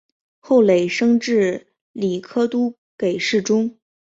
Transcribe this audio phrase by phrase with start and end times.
[0.39, 3.77] 后累升至礼科都给事中。